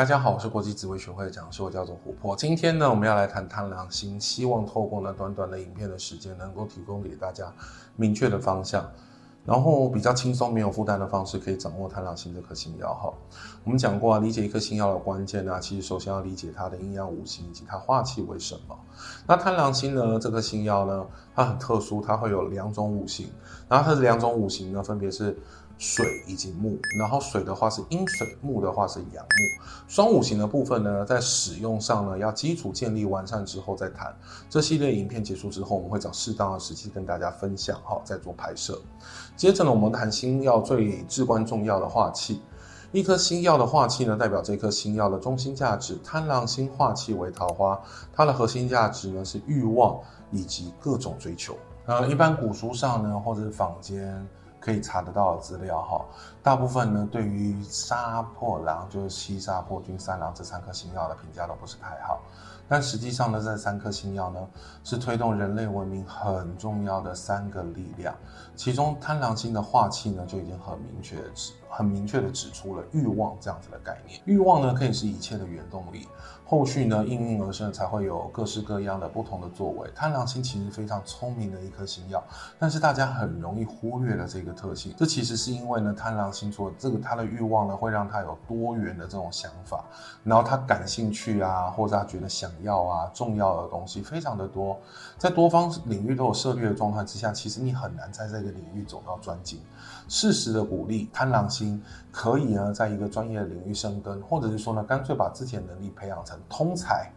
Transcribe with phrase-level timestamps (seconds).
[0.00, 2.34] 大家好，我是国际紫微学会的讲师，我叫做琥珀。
[2.34, 7.52] 今天呢，我们要来谈贪狼星，希望透过呢短短的影片的时间，能够提供给大家
[7.96, 8.90] 明确的方向，
[9.44, 12.94] 然后比较轻松、没有负担的方式，可以掌握贪狼星这颗星曜。
[12.94, 13.12] 哈，
[13.62, 18.78] 我们讲过啊，理解一颗星曜的关键呢，其实首先要理解它的阴阳五行以及它化气为什么。
[19.26, 23.28] 那贪狼星呢，这颗星曜呢，它很特殊，它会有两种五行，
[23.68, 25.36] 然后它的两种五行呢，分别是。
[25.80, 29.64] 水以及木，然后水的话是阴水，木的话是阳木。
[29.88, 34.14] 双五行的部分呢，在使用上呢，要基础建立完善之后再谈。
[34.50, 38.78] 这系列影片结束之后，我们会找适当的时机跟大家分享，好，再做拍摄。
[39.34, 42.42] 接着呢，我们谈星曜最至关重要的化气。
[42.92, 45.98] 一颗星曜的化气呢，代表这颗星曜的中心价值。
[46.04, 47.80] 贪狼星化气为桃花，
[48.12, 49.98] 它的核心价值呢是欲望
[50.30, 51.56] 以及各种追求。
[51.86, 54.28] 呃，一般古书上呢，或者是坊间。
[54.60, 56.04] 可以查得到的资料哈，
[56.42, 62.20] 大部分呢，对于杀破狼，就是西杀破军三狼这三颗星耀的评价都不是太好。
[62.68, 64.38] 但实际上呢，这三颗星耀呢，
[64.84, 68.14] 是推动人类文明很重要的三个力量。
[68.54, 71.16] 其中贪狼星的化气呢，就已经很明确
[71.70, 74.20] 很明确的指出了欲望这样子的概念。
[74.24, 76.06] 欲望呢，可以是一切的原动力。
[76.44, 79.88] 后续呢，应运而生，才会有各式各样的不同的作为。
[79.94, 82.20] 贪狼星其实非常聪明的一颗星曜，
[82.58, 84.92] 但是大家很容易忽略了这个特性。
[84.96, 89.84] 这其实是因为呢，贪狼星座这个他的欲望呢，会让他有多元的这种想法，
[90.24, 94.76] 然后他感兴趣啊，或者他觉得想要啊，重要的东西非常的多，
[95.18, 99.60] 在多方领域都有涉猎的状态之下，其实你很难在这个领域走到专精。
[100.08, 101.59] 适时的鼓励贪狼星
[102.10, 107.10] 可以呢，在一个专业领域深耕，或者是说呢，干脆把自己的能力培养成通才，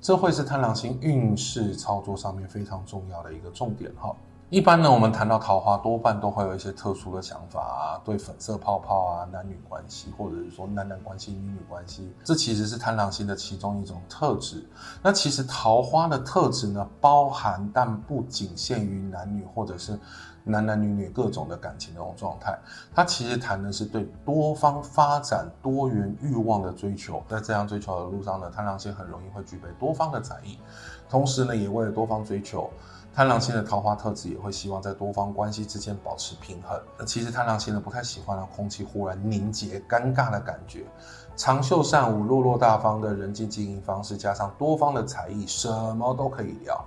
[0.00, 4.14] 这会是贪狼星运势操作上面非常重要的一个重点哈。
[4.54, 14.64] 一般呢，我们谈到桃花，多半都会有一些特殊的想法啊，对粉色泡泡啊、男女关系，或者是说男男关系、女女关系，这其实是贪狼星的其中一种特质。
[15.02, 19.98] 那其实桃花的特质呢，包含但不仅限于男女，或者是
[20.44, 22.56] 男男女女各种的感情的这种状态。
[22.94, 27.20] 它其实谈的是对多方发展、多元欲望的追求。
[27.28, 30.60] 在这样追求的路上呢，贪狼星很容易会具备多方的才艺，
[31.10, 32.70] 同时呢，也为了多方追求。
[33.14, 36.76] 贪狼星的桃花特质也会希望在多方关系之间保持平衡。
[36.98, 40.84] 那其实贪狼星呢，不太喜欢让空气忽然凝结、尴尬的感觉。
[41.36, 46.84] 长袖善舞、落落大方的人际经营方式，加上多方的才艺，什么都可以聊。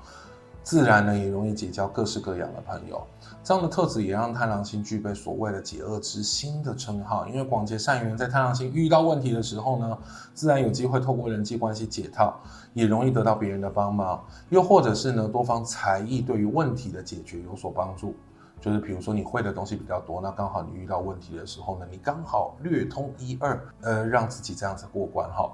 [0.68, 3.02] 自然呢，也容易结交各式各样的朋友。
[3.42, 7.26] 这样的特质也让贪狼星具备所谓的解厄之星的称号。
[7.26, 9.98] 因为广结善缘，在贪狼星遇到问题的时候呢，
[10.34, 12.38] 自然有机会透过人际关系解套，
[12.74, 14.22] 也容易得到别人的帮忙。
[14.50, 18.14] 又或者是呢，多方才艺对于问题的解决有所帮助。
[18.60, 25.52] 就是比如说你会的东西比较多，那刚好你遇到问题的时候呢，你刚好略通一二，呃，让自己这样子过关哈。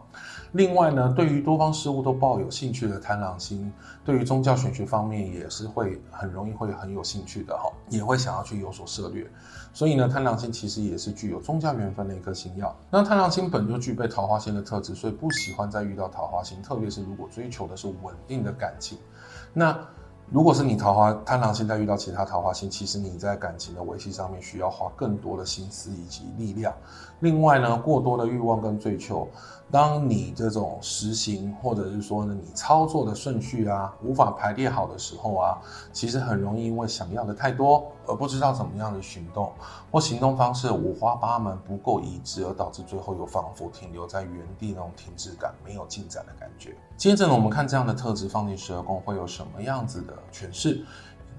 [0.54, 3.72] 另外呢，对于多方事物都抱有兴趣的贪狼星，
[4.06, 9.30] 对于宗教玄学方面也是会很容易会很有兴趣的哈，也会想要去有所涉猎。
[9.74, 12.74] 所以呢，贪狼星其实也是具有宗教缘分的一颗星曜。
[12.90, 18.98] 那贪狼星本就具备桃花星的特质，所以不喜欢再遇到桃花星，特别是如果追求的是稳定的感情，
[19.54, 19.78] 那。
[20.30, 26.74] 如果是你桃花贪狼星在遇到其他桃花星，其实你在感情的维系上面需要花更多的心思以及力量。
[27.20, 29.28] 另外呢，过多的欲望跟追求，
[29.70, 39.52] 当你这种实行或者是说呢，你操作的顺序啊，无法排列好的时候啊，其实很容易因为想要的太多，而不知道怎么样的行动，
[39.92, 46.76] 或行动方式五花八门，不够一致，而导致最后又仿佛停留在原地那种停滞感，没有进展的感觉。
[46.98, 50.84] 接着呢，我们看这样的特质放进十二宫会有什么样子的诠释？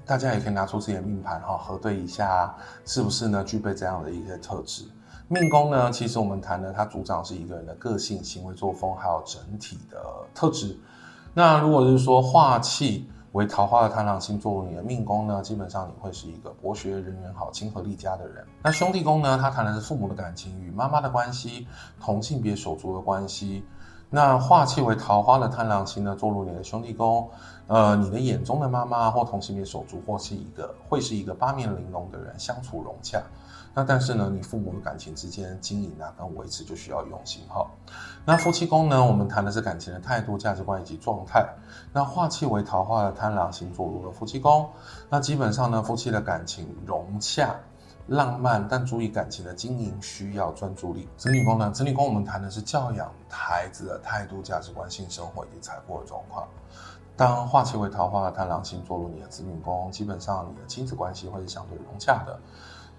[0.07, 2.55] 大家也可以拿出自己的命盘哈，核对一下
[2.85, 4.85] 是不是呢具备这样的一些特质。
[5.29, 9.99] 命宫呢，其实我们谈的它主掌是一个人的个性、行为作风，还有整体的
[10.35, 10.79] 特质。
[11.33, 18.47] 那如果是说化气为桃花的贪狼星坐入你的命宫呢，基本上你会是一个博学、人缘好、亲和力佳的人。
[18.63, 21.67] 那兄弟宫呢，它谈的是父母的感情与妈妈的关系，
[22.01, 23.65] 同性别手足的关系。
[24.09, 27.29] 那化气为桃花的贪狼星呢，坐入你的兄弟宫，
[27.67, 33.21] 呃，你的眼中的妈妈或同性别手足，或是一个会是一个八面玲珑的人，相处融洽。
[33.75, 37.67] 那但是呢，你父母的感情之间经营啊跟维持就需要用心哈。
[38.25, 41.45] 那夫妻宫呢，我们谈的是感情的态度、价值观以及状态。
[41.93, 44.71] 那化气为桃花的贪狼星坐入了夫妻宫，
[45.11, 47.55] 那基本上呢，夫妻的感情融洽、
[48.07, 51.09] 浪漫，但注意感情的经营需要专注力。
[51.17, 56.47] 子女宫呢，子女宫我们谈的是教养孩子的态度、价值观、性生活以及财富的状况。
[57.17, 62.39] 当化气为桃花的贪狼星坐入你的子女宫，基本上你的亲子关系会是相对融洽的。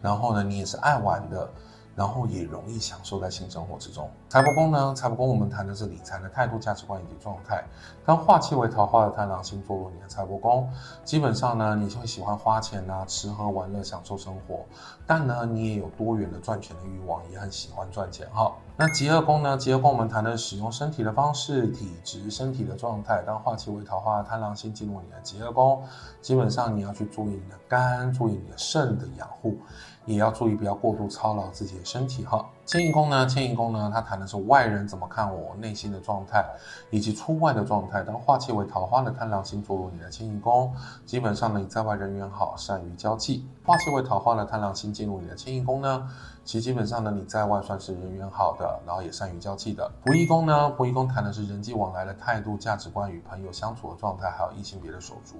[0.05, 1.49] 然后呢，你也是爱玩的，
[1.95, 4.07] 然后也容易享受在性生活之中。
[4.29, 7.63] 财帛宫呢，财帛宫我们谈的是理财的态度、价值观以及状态。
[8.05, 10.69] 当化气为桃花的贪狼星座入你的财帛宫，
[11.03, 14.63] 基本上呢，你就会喜欢花钱啊，吃喝玩乐，享受生活。
[15.07, 18.53] 但呢，你也有多元的赚钱的欲望，也很喜欢赚钱哈。
[18.77, 19.55] 那极恶宫呢？
[19.55, 23.23] 极恶宫我们谈的使用身体的方式、体质、身体的状态。
[23.25, 25.81] 当化气为桃花贪狼星进入你的极恶宫，
[26.21, 29.57] 基本上你要去注意你的肝，注意你的肾的养护。
[30.05, 32.45] 也要注意，不要过度操劳自己的身体哈。
[32.65, 36.43] 迁移宫呢，迁移宫呢，它谈的是外人怎么看我内心的状态，
[36.89, 38.01] 以及出外的状态。
[38.01, 40.73] 当化气为桃花的贪狼星坐入你的迁移宫，
[41.05, 43.47] 基本上呢，你在外人缘好，善于交际。
[43.63, 46.09] 化气为桃花的贪狼星进入你的迁移宫呢，
[46.43, 49.91] 其实基本上呢，你在外算是人缘好的，然后也善于交际的。
[50.03, 55.35] 仆役宫呢，仆役宫谈的是人际往来的态度、价值观与朋友相处的状态，还有异性别的手足。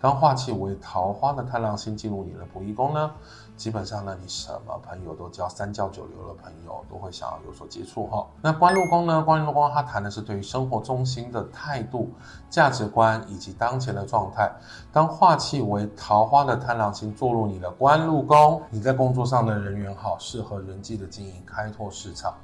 [0.00, 3.12] 当化气为桃花的贪狼星进入你的仆役宫呢，
[3.58, 8.26] 基本上呢，你什么朋友都交，三教九流的朋友有都会想要有所接触哈。
[8.40, 12.10] 那官禄宫呢，官禄宫它谈的是对于生活中心的态度、
[12.50, 14.50] 价值观以及当前的状态。
[14.92, 22.34] 当化气为桃花的贪狼星坐入你的官禄宫，你在工作上的人缘好，适合人际的经营、开拓市场，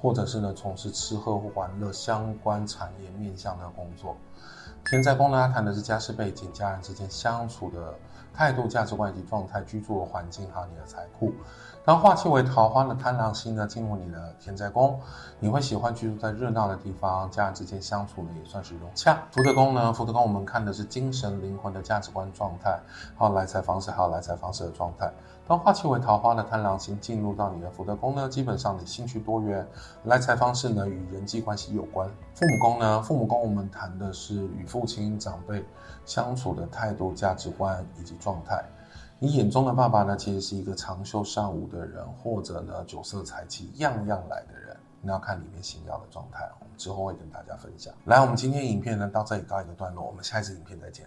[0.00, 4.16] 或者是呢从事吃喝玩乐相关产业面向的工作。
[4.84, 7.94] 天灾宫呢，它谈的是家世背景、家人之间相处的
[8.34, 11.32] 态度、价值观以及状态、居住的环境还有你的财库。
[11.86, 15.00] 当化气为桃花的贪狼星呢，进入你的天灾宫，
[15.40, 19.22] 你会喜欢居住在热闹的地方，家人之间相处呢也算是融洽。
[19.32, 22.78] 福德宫呢，福德宫我们看的是精神灵魂的价值观状态，
[23.16, 25.10] 还有来财方式，还有来财方式的状态。
[25.46, 29.66] 当化气为桃花的贪狼星进入到你的福德宫呢，基本上你兴趣多元，
[30.04, 32.08] 来财方式呢与人际关系有关。
[32.34, 35.62] 父母宫呢，父母宫我们谈的是与父亲长辈
[36.06, 38.64] 相处的态度、价值观以及状态。
[39.18, 44.74] 你眼中的爸爸呢，其实是一个长袖善舞的人，或者呢酒色财气样样来的人。
[45.02, 47.92] 你要看里面星曜的状态，我们之后会跟大家分享。
[48.06, 51.06] 来，我们今天影片呢到这里告一个段落，我们下一次影片再见。